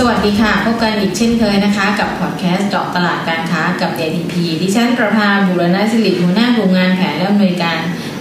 [0.00, 7.80] สวัสดีค่ะ พบกันอีกเช่นเคยนะคะ กับพอดแคสต์เจาะตลาดการค้ากับ ATP ดิฉันประภาบุรณะสิริหัวหน้ากลุ่มงานแผนและอำนวยการ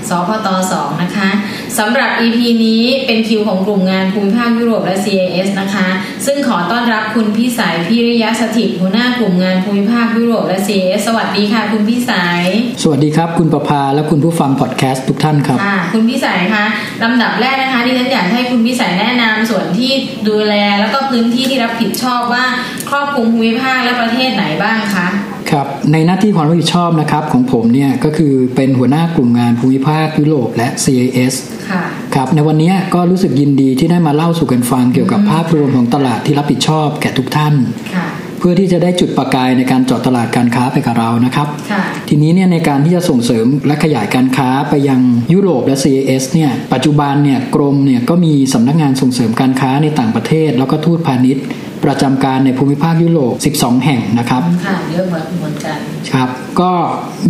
[0.09, 1.29] สพต2นะคะ
[1.77, 5.87] สำหรับ EP นี้เป็นคิวของกลุ่มงานภูมิภาคยุโรปและ CAS นะคะ
[6.25, 12.43] ซึ่งขอต้อนรับคุณพี่สายพิริยะสถิตหัวหน้ากลุ่มงานภูมิภาคยุโรปและ CAS สวัสดีค่ะ คุณพี่สาย
[12.83, 16.65] สวัสดีครับคุณประภาและคุณผู้ฟังพอดแคสต์ทุกท่านครับค่ะคุณพี่สายคะ
[17.03, 19.91] ลำดับแรกนะคะดิฉันอยากให้คุณพี่สายแนะนำส่วนที่
[20.27, 22.45] ดูแล แล้วก็พื้นที่ที่รับผิดชอบว่า
[22.89, 25.07] ครอบคลุมภูมิภาคและประเทศไหนบ้างคะ
[25.51, 31.33] ครับในหน้าที่ความรับผิดชอบนะครับของผมเนี่ยก็คือเป็นหัวหน้ากลุ่มงานภูมิภาคยุโรปและ CAS
[31.71, 31.83] ค่ะ
[32.15, 37.53] ครับในวันนี้ก็รู้สึกยินดีที่ได้มาเล่าสู่กันฟังเกี่ยวกับภาพรวมของตลาดที่รับผิดชอบแก่ทุกท่าน
[37.95, 38.07] ค่ะ
[38.39, 44.99] เพื่อที่จะได้จุดประกายในการเจาะตลาดการค้าไปกับเรานะครับค่ะทีนี้เนี่ยในการที่จะส่งเสริมและขยายการค้าไปยัง
[45.33, 51.45] ยุโรปและ CAS เนี่ยปัจจุบันเนี่ยกรมเนี่ยก็มีสำนักงานส่งเสริมการค้าในต่างประเทศ แล้วก็ทูตพาณิชย์
[51.85, 55.77] ประจำการในภูมิภาคยุโรป 12 แห่งนะครับค่ะเยอะเหมือนเหมือนกัน
[56.13, 56.29] ครับ
[56.61, 56.71] ก็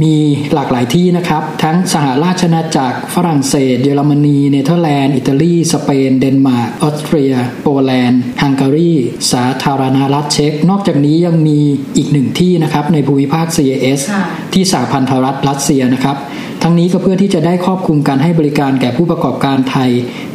[0.04, 0.16] มี
[0.54, 8.94] หลากหลายที่นะครับ ทั้งสหราชอาณาจักรฝรั่งเศส เยอรมนีเนเธอร์แลนด์ อิตาลี สเปน เดนมาร์กออสเตรีย โปแลนด์ฮังการี
[9.32, 11.60] สาธารณรัฐเช็ก นอกจากนี้ยังมี
[11.98, 16.18] อีกหนึ่งที่นะครับในภูมิภาค CIS ค่ะที่สหพันธรัฐรัสเซียนะครับ
[16.70, 19.90] ทั้งนี้ก็เพื่อที่จะได้ครอบคลุมการให้บริการแก่ผู้ประกอบการไทย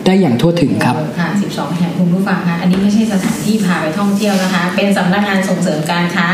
[0.07, 6.27] ได้อย่างทั่วถึงครับค่ะ 12 แห่งคุณผู้ฟังคะอันนี้ไม่ใช่สถานที่พาไปท่องเที่ยวนะคะ เป็นสำนักงานส่งเสริมการค้า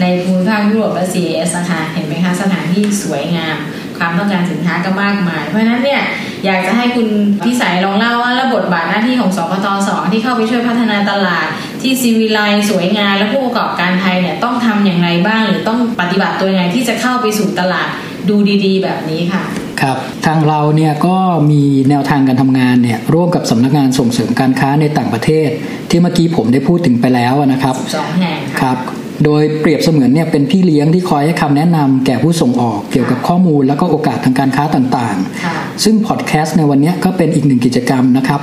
[0.00, 3.56] ในภูมิภาคยุโรปและ CAS นะคะเห็นไหมคะสถานที่สวยงาม
[3.98, 6.02] ความต้องการสินค้าก็มากมาย เพราะฉะนั้นเนี่ย
[6.44, 7.08] อยากจะให้คุณ
[7.44, 11.46] พี่สายลองเล่าว่าระบทบาทหน้าที่ของสพตสที่เข้าไปช่วยพัฒนาตลาด
[11.82, 12.40] ที่ซีวิไล
[12.70, 17.90] สวยงามและผู้ประกอบการไทยเนี่ยต้องทำอย่างไรบ้าง หรือต้องปฏิบัติตัวยังไงที่จะเข้าไปสู่ตลาด
[18.28, 19.42] ดูดีๆ แบบนี้ค่ะ
[19.82, 19.96] ครับ
[20.26, 21.16] ทางเราเนี่ยก็
[21.50, 25.48] มีแนวทางการทำงานเนี่ยร่วมกับสำนักงานส่งเสริมการค้าในต่างประเทศ
[25.90, 28.78] ที่เมื่อกี้ผมได้พูดถึงไปแล้วนะครับ12แห่งคค่ะรับ
[29.24, 38.40] โดยเปรียบเสมือนเนี่ยเป็นพี่เลี้ยงที่คอยให้คำแนะนำแก่ผู้ส่งออกเกี่ยวกับข้อมูลแล้วก็โอกาสทางการค้าต่างค่ะๆซึ่งพอดแคสต์ในวันนี้ก็เป็นอีกหนึ่งกิจกรรมนะครับ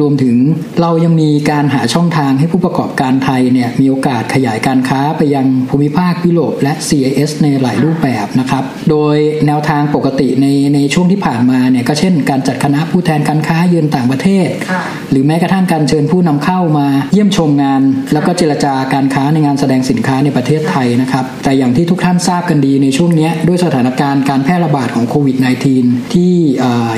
[0.00, 0.36] รวมถึง
[0.80, 9.16] เรายังมีการหาช่องทางให้ผู้ประกอบการไทยเนี่ยมีโอกาสขยายการค้าไปยังภูมิภาคยุโรปและ CIS ในหลายรูปแบบนะครับ โดย
[9.46, 25.36] แนวทางปกติในในช่วงที่ผ่านมาเนี่ยก็เช่น การจัดคณะผู้แทนการค้าเยือนต่างประเทศค่ะหรือแม้กระทั่งการเชิญผู้นำเข้ามาเยี่ยมชมงาน แล้วก็เจรจาการค้าในงานแสดงสินค้าในประเทศไทยนะครับ แต่อย่างที่ทุกท่านทราบกันดีในช่วงนี้ด้วยสถานการณ์การแพร่ระบาดของโควิด
[25.76, 26.34] -19 ที่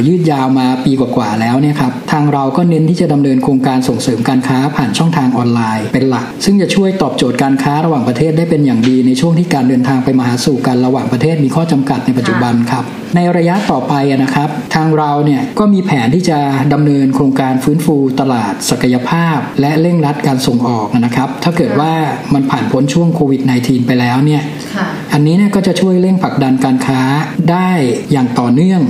[0.06, 12.84] ยืดยาวมาปีกว่าๆแล้วเนี่ยครับทางเราก็เน้นที่จะดำเนินโครงการส่งเสริมการค้าผ่านช่องทางออนไลน์เป็นหลัก ซึ่งจะช่วยตอบโจทย์การค้าระหว่างประเทศได้เป็นอย่างดีในช่วงที่การเดินทางไปมาหาสู่กันระหว่างประเทศมีข้อจำกัดในปัจจุบันครับ
[13.16, 16.38] ในระยะต่อไปนะครับ ทางเราเนี่ยก็มีแผนที่จะ
[16.72, 21.92] ดำเนินโครงการฟื้นฟูตลาดศักยภาพ และเร่งรัดการส่งออกนะครับ ถ้าเกิดว่า
[22.34, 24.42] มันผ่านพ้นช่วงโควิด -19 ไปแล้วเนี่ย
[24.74, 27.00] ค่ะอันนี้เนี่ยก็จะช่วยเร่งผลักดันการค้า
[27.50, 27.70] ได้
[28.12, 28.82] อย่างต่อเนื่อง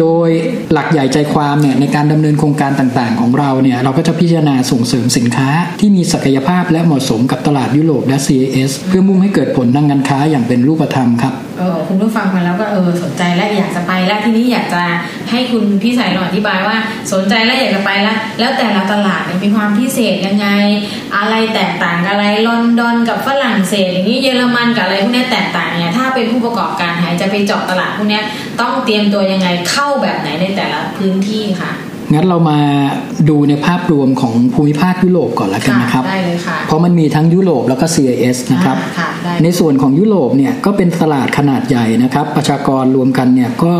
[0.00, 0.30] โดย
[0.72, 5.48] หลักใหญ่ใจความเนี่ยในการดำเนินโครงการต่างๆ ของเราเนี่ยเราก็จะพิจารณาส่งเสริมสินค้า
[5.80, 14.82] ที่มีศักยภาพและเหมาะสมกับตลาดยุโรปและ CAS เพื่อมุ่งให้เกิดผลทางการค้าอย่างเป็นรูปธรรมครับเออคุณผู้ฟังมาแล้วก็เออสนใจและอยากจะไปแล้วทีนี้อยากจะ
[15.30, 16.76] ให้คุณพี่สายหน่อยอธิบายว่า
[17.12, 20.48] สนใจและอยากจะไปแล้วแล้วแต่ละตลาดมีความพิเศษยังไง
[21.16, 28.20] อะไรแตกต่างกับอะไรลอนดอนกับฝรั่งเศส อย่างนี้เยอรมันกับอะไรพวกนี้แตกต่างยังไงถ้าเป็นผู้ประกอบการไทยจะไปเจาะตลาดพวกนี้
[28.60, 31.72] ต้องเตรียมตัวยังไงเข้าแบบไหนในแต่ละพื้นที่ค่ะ
[32.12, 32.58] งั้นเรามา
[33.28, 43.74] ดูในภาพรวมของภูมิภาคยุโรปก่อนละกันนะครับได้เลยค่ะเพราะมันมีทั้งยุโรปแล้วก็ CIS นะครับอ่าค่ะได้ในส่วนของยุโรปเนี่ยก็เป็นตลาดขนาดใหญ่นะครับ ประชากรรวมกันเนี่ยก็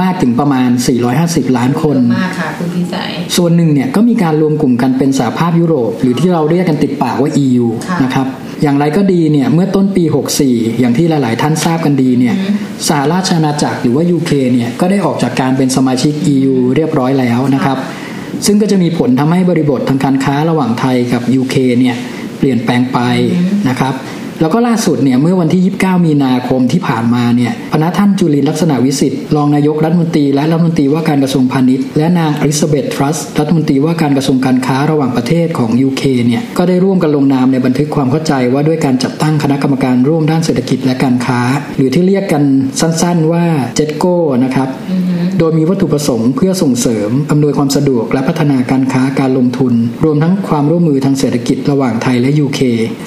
[0.00, 0.68] มากถึงประมาณ
[1.12, 8.26] 450 ล้านคนมากค่ะคุณพี่สายส่วนหนึ่งเนี่ยก็มีการรวมกลุ่มกันเป็นสหภาพยุโรป หรือที่เราเรียกกันติดปากว่า EU ค่ะนะครับ
[8.62, 10.04] อย่างไรก็ดีเนี่ยเมื่อต้นปี
[10.42, 12.34] 64 อย่างที่หลาย ๆ ท่านทราบกันดีเนี่ย
[12.88, 17.78] สหราชอาณาจักรหรือว่า UK เนี่ยก็ได้ออกจากการเป็นสมาชิก EU เรียบร้อยแล้วนะครับ
[18.46, 21.96] ซึ่งก็จะมีผลทำให้บริบททางการค้าระหว่างไทยกับ UK เนี่ย
[22.38, 22.98] เปลี่ยนแปลงไป
[23.68, 23.94] นะครับ
[24.40, 41.40] แล้วก็ล่าสุดเนี่ยเมื่อวันที่ 29 มีนาคมที่ผ่านมาเนี่ยพนักท่านจุลินลักษณะวิสิทธิ์รองนายกรัฐมนตรีและรัฐมนตรีว่าการกระทรวงพาณิชย์และนางอลิซาเบธทรัสรัฐมนตรีว่าการกระทรวงการค้าระหว่างประเทศของ UK เนี่ยก็ได้ร่วมกันลงนามในบันทึกความเข้าใจว่าด้วยการจัดตั้งคณะกรรมการร่วมด้านเศรษฐกิจและการค้า
[41.76, 42.42] หรือที่เรียกกัน
[42.80, 43.44] สั้นๆว่า
[43.76, 44.68] เจ็ดโก้นะครับ
[45.38, 52.60] โดยมีวัตถุประสงค์เพื่อส่งเสริมอำนวยความสะดวกและพัฒนาการค้าการลงทุน รวมทั้งความร่วมมือทางเศรษฐกิจระหว่างไทยและ UK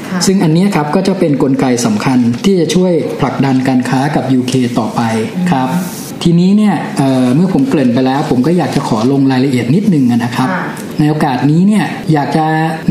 [0.09, 5.01] ค่ะซึ่งอันเนี้ยครับก็จะเป็นนกลไกสำคัญที่จะช่วยผลักดันการค้ากับ UK ต่อไป
[5.51, 5.69] ครับ
[6.23, 10.63] ทีนี้เนี่ยเอ่อเมื่อผมเกริ่นไปแล้ว ผมก็อยากจะขอลงรายละเอียดนิดนึงนะครับค่ะ
[10.99, 12.45] ในโอกาสนี้เนี่ยอยากจะ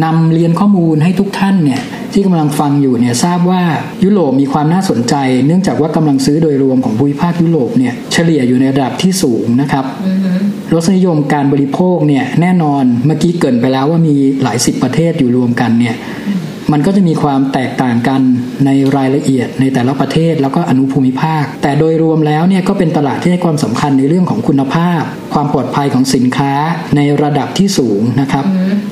[0.04, 1.80] นำเรียนข้อมูลให้ทุกท่านเนี่ย
[2.12, 3.62] ที่กำลังฟังอยู่เนี่ยทราบว่า
[4.04, 5.14] ยุโรปมีความน่าสนใจ
[5.46, 10.32] เนื่องจากว่ากำลังซื้อโดยรวมของภูมิภาคยุโรปเนี่ยเฉลี่ยอยู่ในระดับที่สูงนะครับอือฮึ
[10.72, 15.96] รสนิยมการบริโภคเนี่ยแน่นอนเมื่อกี้เกรินไปแล้วว่ามีหลายสิบประเทศอยู่รวมกันเนี่ย
[16.72, 18.20] มันก็จะมีความแตกต่างกัน
[18.66, 25.00] ในรายละเอียดในแต่ละประเทศแล้วก็อนุภูมิภาค แต่โดยรวมแล้วเนี่ยก็เป็นตลาดที่ให้ความสำคัญในเรื่องของคุณภาพ
[25.34, 26.52] ความปลอดภัยของสินค้า
[26.96, 28.44] ในระดับที่สูงนะครับ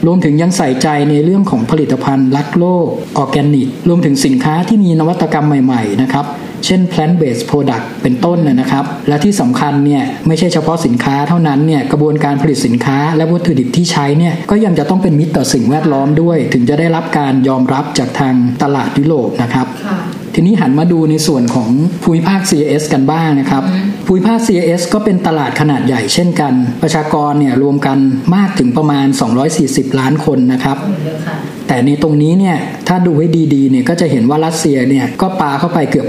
[0.07, 2.87] รวมถึงยังใส่ใจในเรื่องของผลิตภัณฑ์รักโลก
[3.19, 6.27] ออร์แกนิก รวมถึงสินค้าที่มีนวัตกรรมใหม่ๆนะครับ
[6.67, 19.99] เช่น plant based product เป็นต้นนะนะครับ และที่สำคัญเนี่ยไม่ใช่เฉพาะสินค้าเท่านั้นเนี่ยกระบวนการผลิตสินค้าและวัตถุดิบที่ใช้เนี่ยก็ยังจะต้องเป็นมิตรต่อสิ่งแวดล้อมด้วย ถึงจะได้รับการยอมรับจากทางตลาดยุโรปนะครับค่ะ
[20.35, 21.71] ทีนี้หันมาดูในส่วนของ
[22.03, 23.63] ภูมิภาค CIS กันบ้างนะครับ
[24.07, 26.53] ภูมิภาค CIS ก็เป็นตลาดขนาดใหญ่เช่นกัน
[26.83, 27.99] ประชากรเนี่ยรวมกัน
[28.37, 29.07] มากถึงประมาณ
[29.53, 31.37] 240 ล้านคนนะครับเยอะค่ะ
[31.69, 32.57] แต่ในตรงนี้เนี่ย
[32.89, 36.07] ถ้าดูให้ดีๆเนี่ยก็จะเห็นว่ารัสเซียเนี่ยก็ปาเข้าไปเกือบ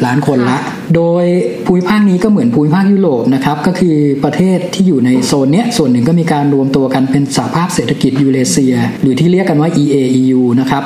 [0.00, 0.58] 150 ล้านคนละ
[0.94, 1.24] โดย
[1.64, 10.84] ภูมิภาคนี้ก็เหมือนภูมิภาคยุโรปนะครับก็คือประเทศที่อยู่ในโซนเนี้ยส่วนหนึ่งก็มีการรวมตัวกันเป็นสหภาพเศรษฐกิจยูเรเซีย หรือที่เรียกกันว่า EAEU นะครับ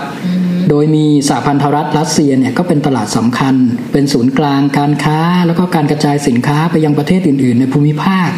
[0.70, 3.54] โดยมีสหพันธรัฐรัสเซียเนี่ยก็เป็นตลาดสำคัญ
[3.92, 8.30] เป็นศูนย์กลางการค้า แล้วก็การกระจายสินค้าไปยังประเทศอื่น ๆ ในภูมิภาค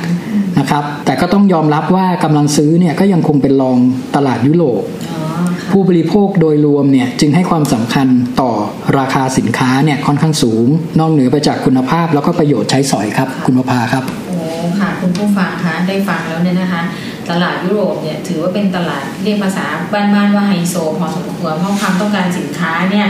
[0.59, 3.79] นะครับ แต่ก็ต้องยอมรับว่ากำลังซื้อเนี่ยก็ยังคงเป็นรอง
[4.17, 5.22] ตลาดยุโรปอ๋อค่ะ
[5.73, 8.09] ผู้บริโภคโดยรวมเนี่ยจึงให้ความสำคัญ
[8.41, 8.53] ต่อ
[8.99, 10.67] ราคาสินค้าเนี่ยค่อนข้างสูง
[10.99, 14.39] นอกเหนือไปจากคุณภาพแล้วก็ประโยชน์ใช้สอยครับ คุณประภาครับโอ้
[14.81, 16.83] ค่ะคุณผู้ฟังคะได้ฟังแล้วเนี่ยนะคะ
[17.31, 23.07] ตลาดยุโรปเนี่ยถือว่าเป็นตลาดเรียกภาษาบ้านๆว่าไฮโซพอสมควรเพราะความต้องการสินค้าเนี่ย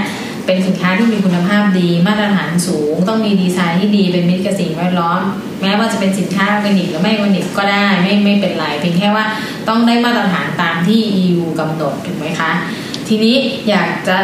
[0.46, 5.20] เป็นสินค้าที่มีคุณภาพดีมาตรฐานสูง ต้องมีดีไซน์ที่ดีเป็นมิตรกับสิ่งแวดล้อม
[5.60, 9.24] แม้ว่าจะเป็นสินค้าออร์แกนิกหรือไม่ออร์แกนิกก็ได้ไม่ไม่เป็นไรเพียงแค่ว่า
[9.68, 12.52] ต้องได้มาตรฐานตามที่ EU กำหนดถูกไหมคะ
[13.08, 13.36] ทีนี้
[13.68, 14.16] อยากจะ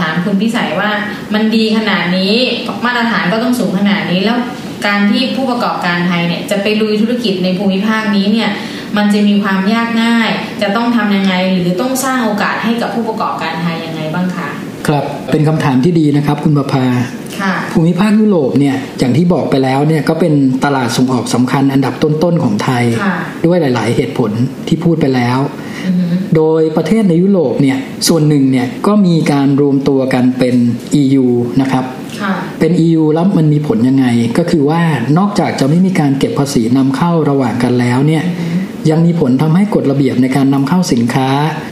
[0.00, 0.90] ถามคุณพิสัยว่า
[1.34, 2.34] มันดีขนาดนี้
[2.84, 4.38] มาตรฐานก็ต้องสูงขนาดนี้แล้ว
[4.86, 8.50] การที่ผู้ประกอบการไทยเนี่ยจะไปลุยธุรกิจในภูมิภาคนี้เนี่ย
[8.96, 10.28] มันจะมีความยากง่าย
[10.62, 13.78] จะต้องทำยังไงหรือต้องสร้างโอกาสให้กับผู้ประกอบการไทย
[14.86, 16.84] คะครับเป็นคำถามที่ดีนะครับ คุณประภา
[17.40, 20.34] ค่ะภูมิภาคยุโรปเนี่ยอย่างที่บอกไปแล้วเนี่ยก็เป็น
[20.64, 24.30] ตลาดส่งออกสำคัญอันดับต้นๆของไทยค่ะด้วยหลาย ๆ เหตุผล
[24.68, 25.38] ที่พูดไปแล้ว
[25.86, 26.04] อือฮึ
[26.36, 30.56] โดยประเทศในยุโรปเนี่ยส่วนหนึ่งเนี่ยก็มีการรวมตัวกันเป็น
[31.02, 31.26] EU
[31.60, 31.84] นะครับ
[32.20, 34.06] ค่ะเป็น EU แล้วมันมีผลยังไง
[34.38, 34.82] ก็คือว่า
[35.18, 38.22] นอกจากจะไม่มีการเก็บภาษีนำเข้าระหว่างกันแล้วเนี่ย
[38.90, 41.28] ยังมีผลทำให้กฎระเบียบในการนำเข้าสินค้า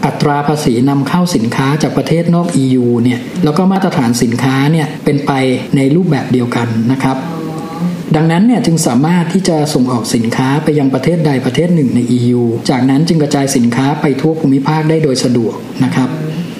[0.06, 5.32] อัตราภาษีนำเข้าสินค้าจากประเทศนอก EU เนี่ยแล้วก็มาตรฐานสินค้าเนี่ยเป็นไป
[5.76, 15.54] ในรูปแบบเดียวกันนะครับอ๋อดังนั้นเนี่ยจึงสามารถที่จะส่งออกสินค้าไปยังประเทศใดประเทศหนึ่งใน EU จากนั้นจึงกระจายสินค้าไปทั่วภูมิภาคได้โดยสะดวก
[15.84, 16.08] นะครับ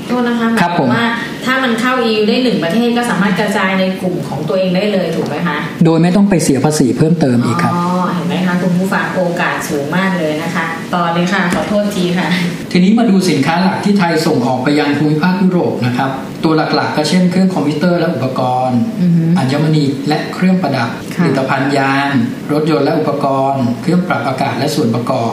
[0.08, 1.08] โทษนะคะหมายครับผมว่า
[1.44, 12.29] ถ้ามันเข้า EU ได้หนึ่งประเทศก็สามารถกระจายในกลุ่มของตัวเองได้เลยถูกไหมคะ โดยไม่ต้องไปเสียภาษีเพิ่มเติมอีกครับ อ๋อเห็นไหมคะคุณผู้ฟังโอกาสสูงมากเลยนะคะต่อเลยค่ะขอโทษทีค่ะ
[12.73, 16.11] ทีนี้มาดูสินค้าหลักที่ไทยส่งออกไปยังภูมิภาคยุโรปนะครับ
[16.45, 22.11] ตัวหลักๆ ก็เช่นเครื่องคอมพิวเตอร์และอุปกรณ์อือฮึอัญมณีและเครื่องประดับผค่ะลิตภัณฑ์ยาง
[22.53, 25.33] รถยนต์และอุปกรณ์ เครื่องปรับอากาศและส่วนประกอบ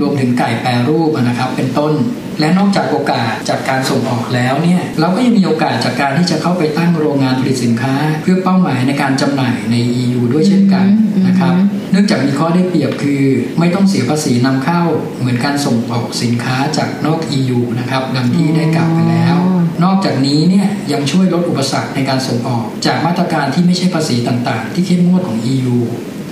[0.00, 1.92] รวมถึงไก่แปรรูปนะครับเป็นต้น
[2.40, 10.86] และนอกจากโอกาสจากการส่งออกแล้วเนี่ยเราก็ยังมีโอกาสจากการที่จะเข้าไปตั้งโรงงานผลิตสินค้า เพื่อเป้าหมายในการจำหน่ายใน EU ด้วยเช่นกัน
[11.26, 11.54] นะครับ
[11.92, 13.22] เนื่องจากมีข้อได้เปรียบคือ
[13.58, 14.82] ไม่ต้องเสียภาษีนำเข้า
[15.18, 19.36] เหมือนการส่งออกสินค้าจากนอก EU นะครับดังที่ได้กล่าวไปแล้ว
[19.84, 25.76] นอกจากนี้เนี่ยยังช่วยลดอุปสรรคในการส่งออก จากมาตรการที่ไม่ใช่ภาษีต่างๆ ที่เข้มงวดของ EU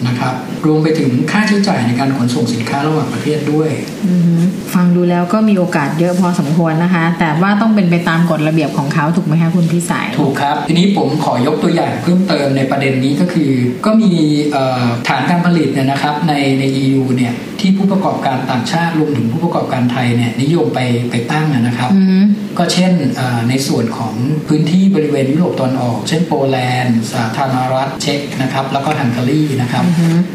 [0.06, 0.34] นะครับ
[0.66, 3.70] รวมไปถึงค่าใช้จ่ายในการขนส่งสินค้าระหว่างประเทศด้วย
[4.08, 4.34] อือฮึ
[4.74, 13.50] ฟังดูแล้วก็มีโอกาสเยอะพอสมควรนะคะ แต่ว่าต้องเป็นไปตามกฎระเบียบของเขาถูกไหมคะคุณพิสัยถูกครับ ทีนี้ผมขอยกตัวอย่างเพิ่มเติมในประเด็นนี้ก็คือ
[13.86, 14.12] ก็มี
[14.52, 17.32] เอ่อฐานการผลิตเนี่ยนะครับในใน EU เนี่ย
[17.66, 20.80] ที่ที่ผู้ประกอบการต่างชาติรวมถึงผู้ประกอบการไทยเนี่ยนิยมไป
[21.10, 22.22] ไปตั้งนะครับอืม
[22.58, 24.14] ก็เช่นเอ่อในส่วนของ
[24.48, 29.84] พื้นที่บริเวณยุโรปตอนออก เช่นโปแลนด์ สาธารณรัฐเช็กนะครับแล้วก็ฮังการีนะครับ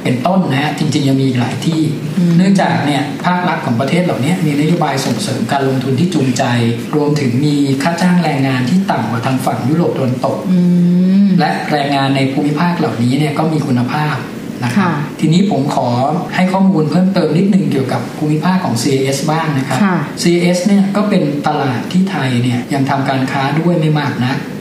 [0.04, 1.82] เป็นต้นนะฮะจริงๆยังมีอีกหลายที่
[2.38, 6.44] เนื่องจากเนี่ยภาครัฐของประเทศเหล่านี้มีนโยบายส่งเสริมการลงทุนที่จูงใจ
[6.96, 10.60] รวมถึงมีค่าจ้างแรงงานที่ต่ำกว่าทางฝั่งยุโรปตะวันตกอื
[11.26, 14.16] มและแรงงานในภูมิภาคเหล่านี้เนี่ยก็มีคุณภาพ
[14.64, 15.88] นะครับค่ะทีนี้ผมขอ
[16.36, 24.61] ให้ข้อมูลเพิ่มเติมนิดนึงเกี่ยวกับภูมิภาคของ CAS บ้างนะครับค่ะ CAS เนี่ยก็เป็นตลาดที่ไทยเนี่ยยังทำการค้าด้วยไม่มากนักอือหื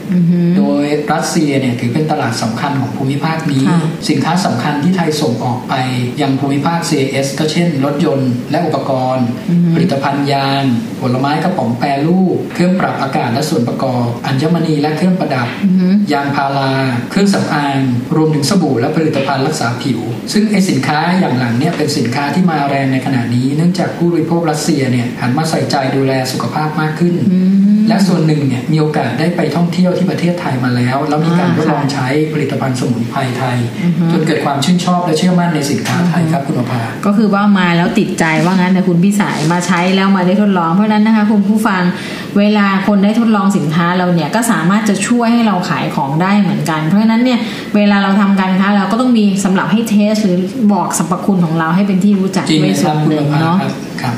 [0.57, 5.73] โดยรัสเซียเนี่ยถือเป็นตลาดสำคัญของภูมิภาคนี้ค่ะสินค้าสำคัญที่ไทยส่งออกไป
[6.21, 9.27] ยังภูมิภาค CAS ก็เช่น รถยนต์และอุปกรณ์
[9.75, 10.63] ผลิตภัณฑ์ยาง
[11.01, 16.71] ผลไม้กระป๋องแปรรูป เครื่องปรับอากาศและส่วนประกอบ อัญมณีและเครื่องประดับอือหือยางพารา
[17.11, 17.79] เครื่องสำอาง
[18.15, 19.99] รวมถึงสบู่และผลิตภัณฑ์รักษาผิว
[20.33, 27.60] ซึ่งไอสินค้าอย่างหลังเนี่ยเป็นสินค้าที่มาแรงในขณะนี้ เนื่องจากผู้บริโภครัสเซียเนี่ยหันมาใส่ใจดูแลสุขภาพมากขึ้นอืม
[27.91, 41.81] และส่วนหนึ่งเนี่ยมีโอกาสได้ไปท่องเที่ยวที่ประเทศไทยมาแล้ว แล้วมีการอ่าทดลองค่ะใช้ผลิตภัณฑ์สมุนไพรไทยอือฮึจนเกิดความชื่นชอบและเชื่อมั่นในสินค้าไทยครับคุณอภาก็คือว่ามาแล้วติดใจว่างั้นแต่คุณพี่สายมาใช้แล้วมาได้ทดลองเพราะฉะนั้นนะคะคุณผู้ฟัง
[42.37, 47.39] เวลาคนได้ทดลองสินค้าเราเนี่ยก็สามารถจะช่วยให้เราขายของได้เหมือนกัน เพราะฉะนั้นเนี่ย
[47.75, 50.37] เวลาเราทำการค้าเราก็ต้องมีสำหรับให้เทส หรือ
[50.73, 54.15] บอกสรรพคุณของเราให้เป็นที่รู้จักจริงด้วยนะคส่รัวบนคุหณนึ่องภาเนาะครับครับ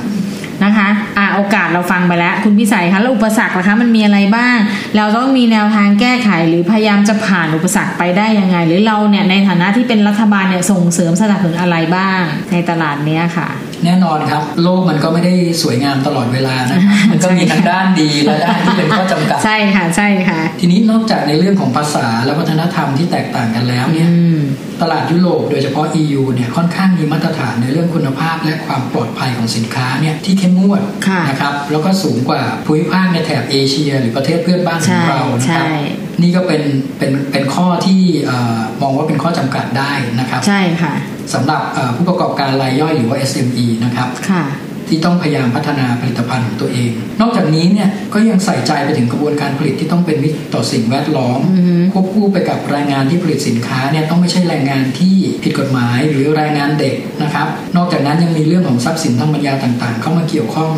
[0.64, 4.58] นะคะอ่าโอกาสเราฟังไปแล้ว คุณพิสัยคะแล้วอุปสรรคล่ะคะมันมีอะไรบ้าง
[4.98, 12.20] เราต้องมีแนวทางแก้ไขหรือพยายามจะผ่านอุปสรรคไปได้ยังไง หรือเราเนี่ยในฐานะที่เป็นรัฐบาลเนี่ยส่งเสริมสนับสนุนอะไรบ้าง
[12.52, 13.48] ในตลาดเนี้ยค่ะ
[13.86, 24.40] แน่นอนครับ โลกมันก็ไม่ได้สวยงามตลอดเวลานะครับมันก็มีทั้งด้านดีและด้านที่เป็นข้อจำกัดใช่ค่ะใช่ค่ะ ทีนี้นอกจากในเรื่องของภาษาและวัฒนธรรมที่แตกต่างกันแล้วเนี่ยอืม
[24.82, 35.74] ตลาดยุโรปโดยเฉพาะ EU เนี่ยค่อนข้างมีมาตรฐานในเรื่องคุณภาพและความปลอดภัยของสินค้าเนี่ยที่เข้มงวดค่ะนะครับแล้วก็สูงกว่าภูมิภาคในแถบเอเชีย หรือประเทศเพื่อนบ้านของเรานะใช่ครับใช่
[36.22, 36.62] นี่ก็เป็น
[36.98, 40.94] เป็นเป็นข้อที่เอ่อมองว่าเป็นข้อจำกัดได้นะครับ ใช่ค่ะ
[41.34, 41.62] สำหรับ
[41.96, 44.44] ผู้ประกอบการรายย่อยหรือว่า SME นะครับค่ะ
[44.88, 57.48] ที่ต้องพยายามพัฒนาผลิตภัณฑ์ของตัวเอง นอกจากนี้เนี่ยก็ยังใส่ใจไปถึงกระบวนการผลิตที่ต้องเป็นมิตรต่อสิ่งแวดล้อมอือฮึควบคู่ไปกับแรงงานที่ผลิตสินค้าเนี่ยต้องไม่ใช่แรงงานที่ผิดกฎหมายหรือแรงงานเด็กนะครับ
[57.78, 60.72] นอกจากนั้นยังมีเรื่องของทรัพย์สินทางปัญญาต่างๆ เข้ามาเกี่ยวข้อง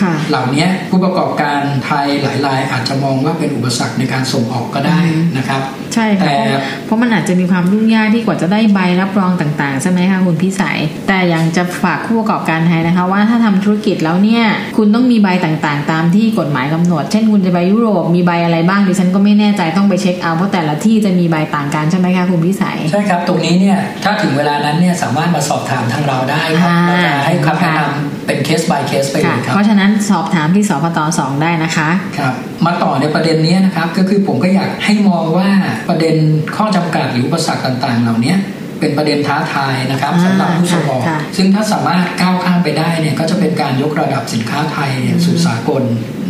[0.00, 4.98] ค่ะเหล่านี้ผู้ประกอบการไทยหลายรายอาจจะมองว่าเป็นอุปสรรคในการส่งออกก็ได้
[5.38, 5.62] นะครับ
[5.94, 10.78] ใช่ค่ะแต่เพราะเพราะมันอาจจะมีความยุ่งยากที่กว่าจะได้ใบรับรองต่างๆใช่ไหมคะคุณพิสัย
[11.08, 14.44] แต่ยังจะฝากผู้ประกอบการไทยนะคะว่าถ้าทำธุรกิจแล้วเนี่ย
[14.76, 32.34] คุณต้องมีใบต่างๆ ตามที่กฎหมายกำหนด เช่นคุณจะไปยุโรปมีใบอะไรบ้างดิฉันก็ไม่แน่ใจต้องไปเช็คเอาเพราะแต่ละที่จะมีใบต่างกันใช่ไหมคะคุณพิสัย ใช่ครับ ตรงนี้เนี่ยถ้าถึงเวลานั้นเนี่ยสามารถมาสอบถามทางเราได้ครับอ่าเราจะให้คำแนะนำเป็นเคส by เคสไปเลค่ะยครับเพราะฉะนั้นสอบถามที่สพตสองได้นะคะครับ
[32.66, 35.48] มาต่อในประเด็นนี้นะครับก็คือผมก็อยากให้มองว่า
[35.88, 36.14] ประเด็น
[36.56, 38.34] ข้อจำกัดหรืออุปสรรคต่าง ๆ เหล่านี้
[38.82, 45.82] เป็นประเด็นท้าทายนะครับอ่าสำหรับผู้ส่งออกค่ะซึ่งถ้าสามารถก้าวข้ามไปได้เนี่ยก็จะเป็นการยกระดับสินค้าไทยเนี่ยสู่สากล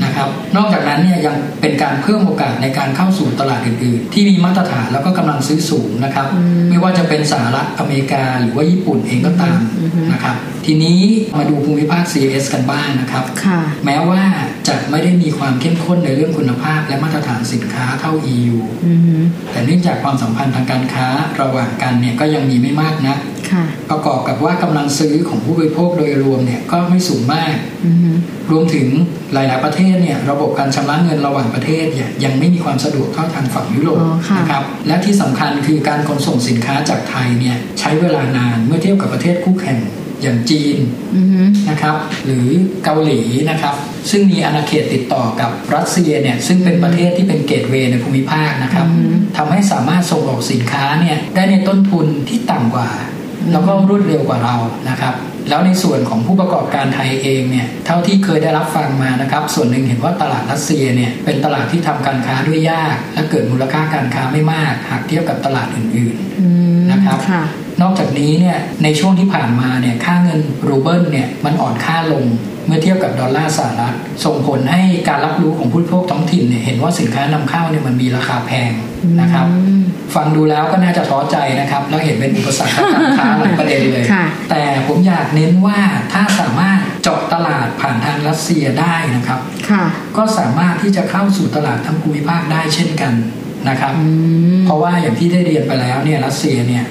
[0.04, 6.26] นะครับ นอกจากนั้นเนี่ยยังเป็นการเพิ่มโอกาสในการเข้าสู่ตลาดอื่นๆ ที่มีมาตรฐานแล้วก็กำลังซื้อสูงนะครับ
[6.70, 9.58] ไม่ว่าจะเป็นสหรัฐอเมริกา หรือว่าญี่ปุ่นเองก็ตาม
[10.12, 11.00] นะครับ ทีนี้
[11.38, 14.22] มาดูภูมิภาค CIS กันบ้างนะครับค่ะแม้ว่า
[14.68, 19.16] จะไม่ได้มีความเข้มข้นในเรื่องคุณภาพ และมาตรฐานสินค้าเท่า EU อือฮึ
[19.52, 21.08] แต่เนื่องจากความสัมพันธ์ทางการค้า
[21.40, 23.16] ระหว่างกันเนี่ยก็ยังมีไม่มากนะ
[23.50, 27.54] ค่ะประกอบกับว่ากำลังซื้อของผู้บริโภคโดยรวมเนี่ยก็ไม่สูงมาก
[27.86, 28.10] อือฮึ
[28.50, 28.88] รวมถึง
[29.32, 39.78] หลาย ๆ ประเทศเนี่ยระบบการชำระเงินระหว่างประเทศเนี่ยยังไม่มีความสะดวกเท่าทางฝั่งยุโรปอ๋อค่ะนะครับและที่สำคัญคือการขนส่งสินค้าจากไทยเนี่ยใช้เวลานานเมื่อเทียบกับประเทศคู่แข่ง
[40.22, 40.78] อย่างจีน
[41.16, 42.46] อือฮึนะครับ หรือ
[42.84, 43.74] เกาหลีนะครับ
[44.10, 48.86] ซึ่งมีอาณาเขตติดต่อกับรัสเซียเนี่ยซึ่งเป็นประเทศที่เป็นเกตเวย์ในภูมิภาคนะครับ
[49.36, 52.90] ทำให้สามารถส่งออกสินค้าเนี่ยได้ในต้นทุนที่ต่ำกว่า
[53.52, 54.56] แล้วก็รวดเร็วกว่าเรา
[54.90, 55.14] นะครับ
[55.48, 67.42] แล้วในส่วนของผู้ประกอบการไทยเองเนี่ยเท่าที่เคยได้รับฟังมานะครับ ส่วนหนึ่งเห็นว่าตลาดรัสเซียเนี่ยเป็นตลาดที่ทำการค้าด้วยยาก และเกิดมูลค่าการค้าไม่มาก หากเทียบกับตลาดอื่นๆอืมนะครับค่ะ
[67.82, 72.24] นอกจากนี้เนี่ยในช่วงที่ผ่านมาเนี่ยค่าเงินรูเบิลเนี่ยมันอ่อนค่าลง
[72.66, 78.72] เมื่อเทียบกับดอลลาร์สหรัฐส่งผลให้การรับรู้ของผู้บริโภคท้องถิ่นเนี่ยเห็นว่าสินค้านำเข้าเนี่ยมันมีราคาแพง
[79.20, 79.82] นะครับอืม
[80.14, 85.78] ฟังดูแล้วก็น่าจะท้อใจนะครับ แล้วเห็นเป็นอุปสรรคทางการค้าหลายประเด็นเลยค่ะแต่ผมอยากเน้นว่า
[86.12, 89.84] ถ้าสามารถเจาะตลาดผ่านทางรัสเซียได้นะครับค่ะ
[90.16, 93.12] ก็สามารถที่จะเข้าสู่ตลาดทั้งภูมิภาคได้เช่นกัน
[93.68, 94.08] นะครับอื
[94.58, 96.84] มเพราะว่าอย่างที่ได้เรียนไปแล้วเนี่ยรัสเซียเนี่ย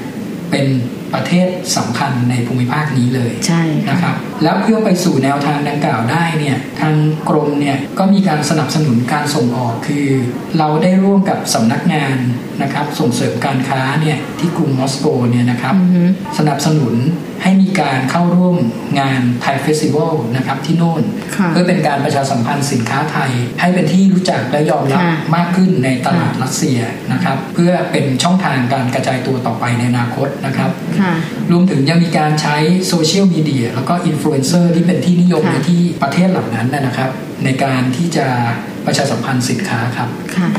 [0.51, 0.67] เป็น
[1.13, 6.95] ประเทศสำคัญในภูมิภาคนี้เลยใช่นะครับ แล้วเพื่อไปสู่แนวทางดังกล่าวได้เนี่ยทาง
[7.29, 10.07] กรมเนี่ยก็มีการสนับสนุนการส่งออกคือ
[10.57, 12.17] เราได้ร่วมกับสำนักงาน
[12.61, 16.03] นะครับส่งเสริมการค้าเนี่ยที่กรุงมอสโกเนี่ยนะครับอือฮึ
[16.37, 16.95] สนับสนุน
[17.43, 18.57] ให้มีการเข้าร่วม
[18.99, 21.03] งานไทยเฟสติวัลนะครับที่โน่น
[21.37, 26.79] ค่ะเพื่อเป็นการประชาสัมพันธ์สินค้าไทย ให้เป็นที่รู้จักและยอมรับค่ะมากขึ้นในตลาดรัสเซีย
[27.11, 30.71] นะครับ เพื่อเป็นช่องทางการกระจายตัวต่อไปในอนาคตนะครับ
[31.01, 31.13] ค่ะ
[31.51, 32.57] รวมถึงยังมีการใช้
[32.87, 37.09] โซเชียลมีเดียแล้วก็อินฟลูเอนเซอร์ที่เป็นที่นิยมค่ะในที่ประเทศเหล่านั้นนะครับ
[37.43, 38.25] ในการที่จะ
[38.85, 40.49] ประชาสัมพันธ์สินค้าครับค่ะ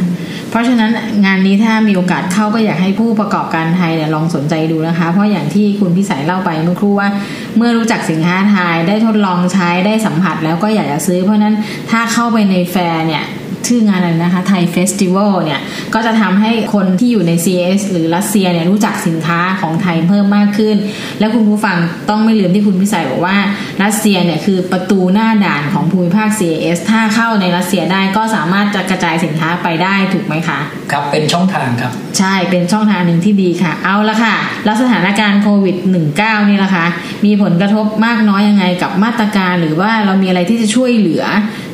[0.51, 0.91] เพราะฉะนั้น
[1.27, 7.09] งานนี้ถ้ามีโอกาสเข้าก็อยากให้ผู้ประกอบการไทยเนี่ยลองสนใจดูนะคะ เพราะอย่างที่คุณพิสัยเล่าไปเมื่อครู่ว่า
[7.57, 11.57] เมื่อรู้จักสินค้าไทยได้ทดลองใช้ได้สัมผัสแล้วก็อยากจะซื้อเพราะฉะนั้น
[11.91, 13.25] ถ้าเข้าไปในแฟร์เนี่ย
[13.69, 15.61] ชื่องานอะไรนะคะ Thai Festival เนี่ย
[15.95, 20.77] ก็จะทำให้คนที่อยู่ใน CIS หรือรัสเซียเนี่ยรู้จักสินค้าของไทยเพิ่มมากขึ้น
[21.19, 21.77] และคุณผู้ฟัง
[22.11, 23.37] ต้องไม่ลืมที่คุณพิสัยบอกว่า
[23.83, 30.59] รัสเซียเนี่ยคือประตูหน้าด่านของภูมิภาค CIS ถ้าเข้าในรัสเซียได้ก็สามารถจะกระจายสินค้าไปได้ถูกไหมคะ
[30.93, 35.77] ครับเป็นช่องทางครับ ใช่เป็นช่องทางหนึ่งที่ดีค่ะ เอาละค่ะ แล้วสถานการณ์โควิด
[36.15, 36.87] -19 นี่ล่ะคะ
[37.25, 41.25] มีผลกระทบมากน้อยยังไงกับมาตรการ หรือว่าเรามีอะไรที่จะช่วยเหลือ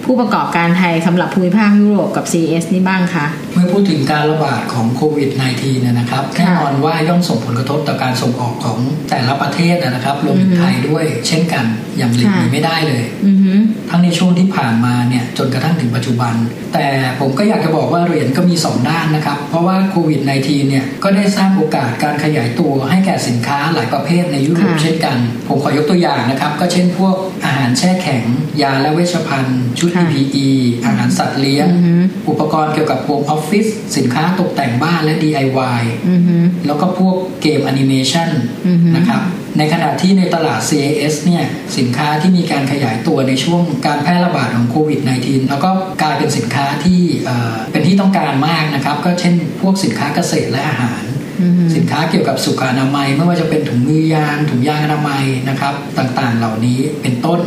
[0.08, 8.78] ผู้ประกอบการไทยสำหรับภูมิภาคยุโรปกับ CES นี่บ้างคะ เมื่อพูดถึงการระบาดของโควิด -19 เนี่ยนะครับแน่นอนว่าย่อมส่งผลกระทบต่อการส่งออกของ
[9.10, 11.64] แต่ละประเทศนะครับรวมถึงไทยด้วยเช่นกัน
[11.98, 13.58] อย่างหลีกหนีค่ะไม่ได้เลยอือหือ
[13.90, 16.32] ทั้งในช่วงที่ผ่านมาเนี่ยจนกระทั่งถึงปัจจุบัน
[16.74, 16.86] แต่
[17.20, 25.16] ผมก็อยากจะบอกว่าเหรียญก็มี 2 ด้านนะครับ เพราะว่าโควิด -19 เนี่ยก็ได้สร้างโอกาสการขยายตัวให้แก่สินค้าหลายประเภทในยุโรปค่ะเช่นกัน
[25.48, 28.24] ผมขอยกตัวอย่างนะครับ ก็เช่นพวกอาหารแช่แข็ง
[28.62, 30.48] ยาและเวชภัณฑ์ ชุดค่ะ PPE
[30.84, 38.28] อาหารสัตว์เลี้ยงอือหืออุปกรณ์เกี่ยวกับโฮมออฟฟิศสินค้าตกแต่งบ้านและ DIY อือหือแล้วก็พวกเกมแอนิเมชัน
[38.66, 39.22] อือฮึนะครับ
[39.58, 41.44] ในขณะที่ในตลาด CAS เนี่ย
[41.78, 45.70] สินค้าที่มีการขยายตัวในช่วงการแพร่ระบาดของโควิด -19 แล้วก็
[46.02, 51.02] กลายเป็นสินค้าที่เอ่อเป็นที่ต้องการมากนะครับ ก็เช่นพวกสินค้าเกษตรและอาหาร
[51.40, 57.40] อือหือสินค้าเกี่ยวกับสุขอนามัย ไม่ว่าจะเป็นถุงมือยาง ถุงยางอนามัยนะครับ ต่างๆ เหล่านี้เป็นต้น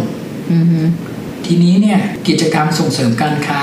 [0.52, 0.86] อือหือ
[1.46, 3.62] ทีนี้เนี่ยกิจกรรมส่งเสริมการค้า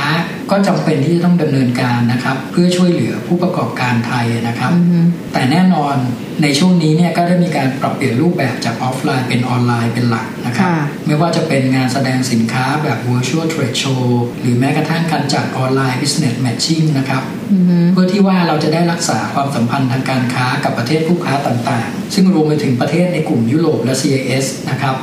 [0.50, 5.96] ก็จำเป็นที่จะต้องดำเนินการนะครับ เพื่อช่วยเหลือผู้ประกอบการไทยนะครับอือหือแต่แน่นอน
[6.42, 14.04] ในช่วงนี้เนี่ยก็ได้มีการปรับเปลี่ยนรูปแบบจากออฟไลน์เป็นออนไลน์เป็นหลักนะครับค่ะไม่ว่าจะเป็นงานแสดงสินค้าแบบ virtual trade show
[14.40, 17.22] หรือแม้กระทั่งการจัดออนไลน์ business matching นะครับ
[17.52, 24.96] อือหือเพื่อที่ว่าเราจะได้รักษาความสัมพันธ์ทางการค้ากับประเทศคู่ค้าต่างๆ ซึ่งรวมไปถึงประเทศในกลุ่มยุโรปและ CIS นะครับ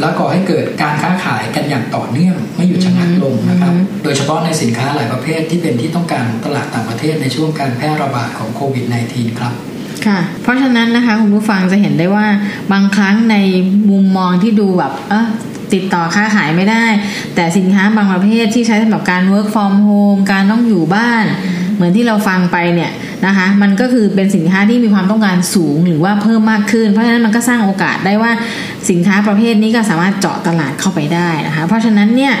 [0.00, 3.72] และก่อให้เกิดการค้าขายกันอย่างต่อเนื่องไม่หยุดชะงักลงนะครับ
[4.04, 9.52] โดยเฉพาะในสินค้าหลายประเภทที่เป็นที่ต้องการของตลาดต่างประเทศในช่วงการแพร่ระบาดของโควิด -19 ครับ
[10.06, 12.26] ค่ะเพราะฉะนั้นนะคะคุณผู้ฟังจะเห็นได้ว่า
[12.72, 13.36] บางครั้งใน
[13.90, 15.26] มุมมองที่ดูแบบเออ
[15.74, 16.84] ติดต่อค้าขายไม่ได้
[17.34, 21.24] แต่สินค้าบางประเภทที่ใช้สำหรับการ work from home การต้องอยู่บ้าน
[21.76, 22.90] เหมือนที่เราฟังไปเนี่ย
[23.26, 28.32] นะคะมันก็คือเป็นสินค้าที่มีความต้องการสูงหรือว่าเพิ่มมากขึ้น เพราะฉะนั้นมันก็สร้างโอกาสได้ว่า
[28.90, 32.32] สินค้าประเภทนี้ก็สามารถเจาะตลาดเข้าไปได้นะคะเพราะฉะนั้นเนี่ย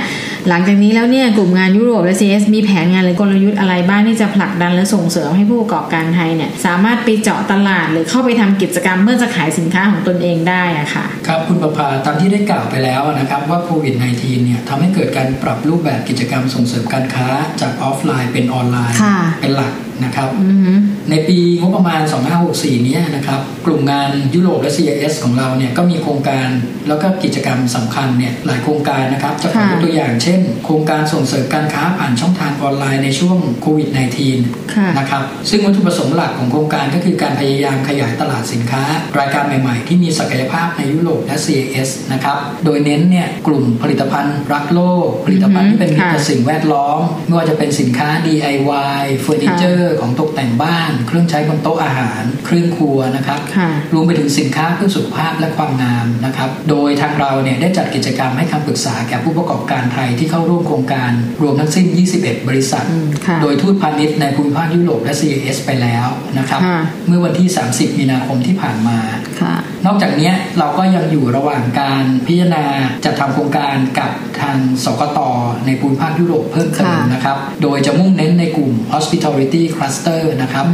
[0.48, 17.28] หลังจากนี้แล้วเนี่ยกลุ่มงานยุโรปและ CS มีแผนงานหรือกลยุทธ์อะไรบ้างที่จะผลักดันและส่งเสริมให้ผู้ประกอบการไทยเนี่ยสามารถไปเจาะตลาดหรือเข้าไปทำกิจกรรมเพื่อจะขายสินค้าของตนเองได้อะค่ะครับคุณประภาตามที่ได้กล่าวไปแล้วนะครับว่าโควิด -19 เนี่ยทำให้เกิดการปรับรูปแบบกิจกรรมส่งเสริมการค้า
[17.60, 19.72] จากออฟไลน์เป็นออนไลน์ค่ะเป็นหลัก
[20.04, 20.78] นะครับอือหือ
[21.10, 22.00] ในปีงบประมาณ
[22.42, 26.48] 2564เนี้นะครับกลุ่มงานยุโรปและ CIS ของเราเนี่ยก็มีโครงการ
[26.88, 33.88] แล้วก็กิจกรรมสำคัญเนี่ยหลายโครงการนะครับจะขอยกค่ะตัวอย่างเช่น โครงการส่งเสริมการค้าผ่านช่องทางออนไลน์ในช่วงโควิด
[34.32, 38.82] -19 ค่ะนะครับซึ่งวัตถุประสงค์หลักของโครงการก็คือการพยายามขยายตลาดสินค้า
[39.18, 61.10] รายการใหม่ๆ ที่มีศักยภาพในยุโรปและ CIS นะครับโดยเน้นเนี่ยกลุ่มผลิตภัณฑ์รักโลก ผลิตภัณฑ์ที่เป็นมิตรต่อค่ะสิ่งแวดล้อม ไม่ว่าจะเป็นสินค้า DIY เฟอร์นิเจอร์ของตกแต่งบ้าน เครื่องใช้บนโต๊ะอาหาร เครื่องครัวนะครับค่ะรวมไปถึงสินค้าเพื่อสุขภาพและความงามนะครับ โดยทางเราเนี่ยได้จัดกิจกรรมให้คำปรึกษาแก่ผู้ประกอบการไทยที่เข้าร่วมโครงการ
[61.42, 61.86] รวมทั้งสิ้น
[62.18, 66.06] 21 บริษัทอืมค่ะโดยทูตพาณิชย์ในภูมิภาคยุโรปและ CIS ไปแล้ว
[66.38, 68.98] นะครับค่ะเมื่อวันที่ 30 มีนาคมที่ผ่านมา
[69.40, 69.54] ค่ะ
[69.86, 72.66] นอกจากเนี้ยเราก็ยังอยู่ระหว่างการพิจารณา
[73.04, 75.18] จัดทำโครงการกับทางสกต
[75.66, 80.66] ในภูมิภาคยุโรปเพิ่มเติมค่ะนะครับ โดยจะมุ่งเน้นในกลุ่ม hospitality Cluster นะครับ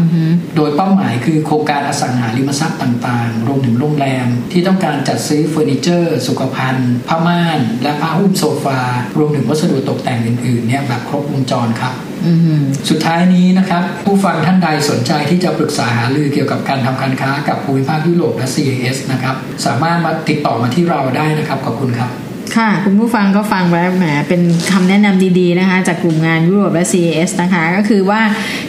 [0.56, 8.80] โดยเป้าหมายคือโครงการอสังหาริมทรัพย์ต่างๆ รวมถึงโรงแรม ที่ต้องการจัดซื้อเฟอร์นิเจอร์ สุขภัณฑ์ ผ้าม่าน และผ้าหุ้มโซฟา
[9.18, 11.94] รวมถึงวัสดุตกแต่งอื่นๆเนี่ยแบบครบวงจรครับ
[12.26, 12.60] อืม
[12.90, 19.36] สุดท้ายนี้นะครับ ผู้ฟังท่านใดสนใจที่จะปรึกษาหารือเกี่ยวกับการทำการค้ากับภูมิภาคยุโรปและ CAS นะครับ
[19.66, 22.10] สามารถมาติดต่อมาที่เราได้นะครับ ขอบคุณครับ
[22.56, 28.20] ค่ะ คุณผู้ฟังก็ฟังแล้วแหมเป็นคำแนะนำดีๆนะคะ จากกลุ่มงานยุโรปและ CAS นะคะ ก็คือว่า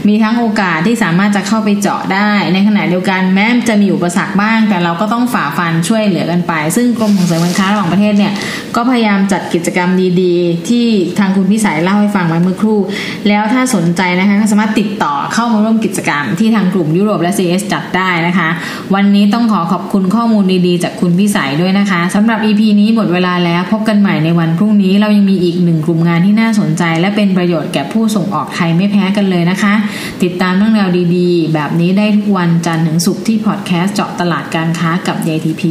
[0.07, 8.33] มีทั้งโอกาสที่สามารถจะเข้าไปเจาะได้ ในขณะเดียวกันแม้จะมีอุปสรรคบ้าง แต่เราก็ต้องฝ่าฟันช่วยเหลือกันไป ซึ่งกรมส่งเสริมการค้าระหว่างประเทศเนี่ย
[8.75, 9.89] ก็พยายามจัดกิจกรรม
[10.21, 10.85] ดีๆ ที่
[11.19, 12.79] ทางคุณพิสัยเล่าให้ฟังไว้เมื่อครู่
[13.27, 18.49] แล้วถ้าสนใจนะคะก็สามารถติดต่อเข้ามาร่วมกิจกรรม ที่ทางกลุ่มยุโรปและ CAS จัดได้นะคะ
[18.95, 29.73] วันนี้ต้องขอขอบคุณข้อมูลดีๆ จากคุณพิสัยด้วยนะคะสำหรับ EP นี้หมดเวลาแล้วพบกันใหม่ในวันพรุ่งนี้เรายังมีอีกหนึ่งกลุ่มงานที่น่าสนใจ และเป็นประโยชน์แก่ผู้ส่งออกไทยไม่แพ้กันเลยนะคะ
[30.23, 35.63] ติดตามเรื่องราวดีๆ แบบนี้ได้ทุกวันจันทร์ถึงศุกร์ที่พอดแคสต์เจาะตลาดการค้ากับ JTP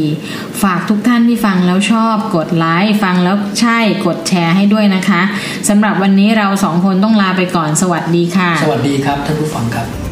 [0.63, 5.23] ฝากทุกท่านที่ฟังแล้วชอบ กดไลค์ฟังแล้วใช่กดแชร์ให้ด้วยนะคะ
[5.69, 10.12] สำหรับวันนี้เราสองคนต้องลาไปก่อนสวัสดีค่ะ สวัสดีครับท่านผู้ฟังครับ